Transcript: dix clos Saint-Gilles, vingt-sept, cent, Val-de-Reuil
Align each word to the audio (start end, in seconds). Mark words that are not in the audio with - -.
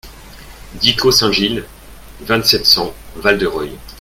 dix 0.81 0.95
clos 0.95 1.11
Saint-Gilles, 1.11 1.63
vingt-sept, 2.21 2.65
cent, 2.65 2.91
Val-de-Reuil 3.17 3.77